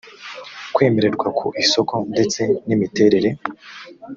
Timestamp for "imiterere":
2.75-3.29